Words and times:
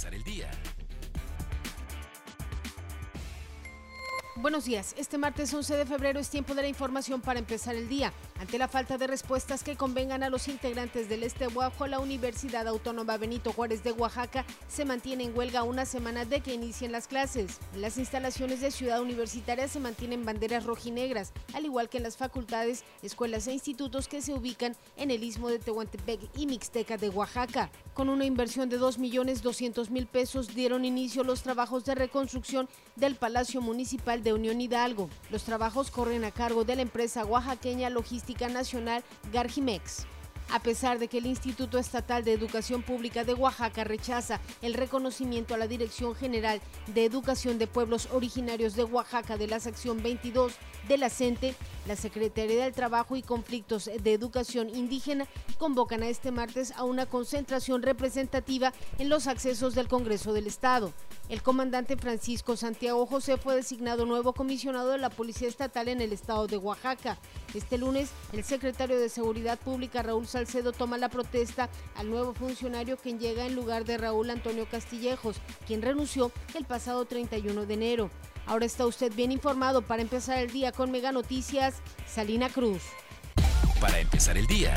empezar 0.00 0.14
el 0.14 0.24
día. 0.24 0.79
Buenos 4.40 4.64
días. 4.64 4.94
Este 4.96 5.18
martes 5.18 5.52
11 5.52 5.76
de 5.76 5.84
febrero 5.84 6.18
es 6.18 6.30
tiempo 6.30 6.54
de 6.54 6.62
la 6.62 6.68
información 6.68 7.20
para 7.20 7.38
empezar 7.38 7.74
el 7.74 7.90
día. 7.90 8.10
Ante 8.38 8.56
la 8.56 8.68
falta 8.68 8.96
de 8.96 9.06
respuestas 9.06 9.62
que 9.62 9.76
convengan 9.76 10.22
a 10.22 10.30
los 10.30 10.48
integrantes 10.48 11.10
del 11.10 11.24
Este 11.24 11.46
Oaxaca, 11.48 11.88
la 11.88 11.98
Universidad 11.98 12.66
Autónoma 12.66 13.18
Benito 13.18 13.52
Juárez 13.52 13.84
de 13.84 13.92
Oaxaca 13.92 14.46
se 14.66 14.86
mantiene 14.86 15.24
en 15.24 15.36
huelga 15.36 15.62
una 15.62 15.84
semana 15.84 16.24
de 16.24 16.40
que 16.40 16.54
inicien 16.54 16.90
las 16.90 17.06
clases. 17.06 17.58
En 17.74 17.82
las 17.82 17.98
instalaciones 17.98 18.62
de 18.62 18.70
Ciudad 18.70 19.02
Universitaria 19.02 19.68
se 19.68 19.78
mantienen 19.78 20.24
banderas 20.24 20.64
rojinegras, 20.64 21.34
al 21.52 21.66
igual 21.66 21.90
que 21.90 21.98
en 21.98 22.04
las 22.04 22.16
facultades, 22.16 22.82
escuelas 23.02 23.46
e 23.46 23.52
institutos 23.52 24.08
que 24.08 24.22
se 24.22 24.32
ubican 24.32 24.74
en 24.96 25.10
el 25.10 25.22
istmo 25.22 25.50
de 25.50 25.58
Tehuantepec 25.58 26.18
y 26.38 26.46
Mixteca 26.46 26.96
de 26.96 27.10
Oaxaca. 27.10 27.70
Con 27.92 28.08
una 28.08 28.24
inversión 28.24 28.70
de 28.70 28.80
2.200.000 28.80 30.06
pesos 30.06 30.54
dieron 30.54 30.86
inicio 30.86 31.24
los 31.24 31.42
trabajos 31.42 31.84
de 31.84 31.94
reconstrucción 31.94 32.70
del 32.96 33.16
Palacio 33.16 33.60
Municipal 33.60 34.22
de 34.22 34.29
Unión 34.34 34.60
Hidalgo. 34.60 35.08
Los 35.30 35.44
trabajos 35.44 35.90
corren 35.90 36.24
a 36.24 36.30
cargo 36.30 36.64
de 36.64 36.76
la 36.76 36.82
empresa 36.82 37.24
oaxaqueña 37.24 37.90
logística 37.90 38.48
nacional 38.48 39.02
Gargimex. 39.32 40.06
A 40.52 40.58
pesar 40.58 40.98
de 40.98 41.06
que 41.06 41.18
el 41.18 41.26
Instituto 41.26 41.78
Estatal 41.78 42.24
de 42.24 42.32
Educación 42.32 42.82
Pública 42.82 43.22
de 43.22 43.34
Oaxaca 43.34 43.84
rechaza 43.84 44.40
el 44.62 44.74
reconocimiento 44.74 45.54
a 45.54 45.58
la 45.58 45.68
Dirección 45.68 46.16
General 46.16 46.60
de 46.88 47.04
Educación 47.04 47.56
de 47.58 47.68
Pueblos 47.68 48.08
Originarios 48.12 48.74
de 48.74 48.82
Oaxaca 48.82 49.36
de 49.36 49.46
la 49.46 49.60
sección 49.60 50.02
22 50.02 50.54
de 50.88 50.98
la 50.98 51.08
CENTE, 51.08 51.54
la 51.86 51.94
Secretaría 51.94 52.64
del 52.64 52.72
Trabajo 52.72 53.14
y 53.14 53.22
Conflictos 53.22 53.84
de 53.84 54.12
Educación 54.12 54.70
Indígena 54.70 55.28
convocan 55.56 56.02
a 56.02 56.08
este 56.08 56.32
martes 56.32 56.72
a 56.72 56.82
una 56.82 57.06
concentración 57.06 57.82
representativa 57.82 58.72
en 58.98 59.08
los 59.08 59.28
accesos 59.28 59.76
del 59.76 59.86
Congreso 59.86 60.32
del 60.32 60.48
Estado. 60.48 60.92
El 61.30 61.44
comandante 61.44 61.96
Francisco 61.96 62.56
Santiago 62.56 63.06
José 63.06 63.36
fue 63.36 63.54
designado 63.54 64.04
nuevo 64.04 64.32
comisionado 64.32 64.90
de 64.90 64.98
la 64.98 65.10
Policía 65.10 65.46
Estatal 65.46 65.86
en 65.86 66.00
el 66.00 66.12
estado 66.12 66.48
de 66.48 66.56
Oaxaca. 66.56 67.18
Este 67.54 67.78
lunes, 67.78 68.10
el 68.32 68.42
secretario 68.42 68.98
de 68.98 69.08
Seguridad 69.08 69.56
Pública 69.56 70.02
Raúl 70.02 70.26
Salcedo 70.26 70.72
toma 70.72 70.98
la 70.98 71.08
protesta 71.08 71.70
al 71.94 72.10
nuevo 72.10 72.34
funcionario 72.34 72.96
quien 72.96 73.20
llega 73.20 73.46
en 73.46 73.54
lugar 73.54 73.84
de 73.84 73.96
Raúl 73.96 74.28
Antonio 74.28 74.66
Castillejos, 74.68 75.36
quien 75.68 75.82
renunció 75.82 76.32
el 76.56 76.64
pasado 76.64 77.04
31 77.04 77.64
de 77.64 77.74
enero. 77.74 78.10
Ahora 78.46 78.66
está 78.66 78.84
usted 78.84 79.14
bien 79.14 79.30
informado 79.30 79.82
para 79.82 80.02
empezar 80.02 80.38
el 80.38 80.50
día 80.50 80.72
con 80.72 80.90
Mega 80.90 81.12
Noticias, 81.12 81.76
Salina 82.08 82.48
Cruz. 82.48 82.82
Para 83.80 84.00
empezar 84.00 84.36
el 84.36 84.48
día, 84.48 84.74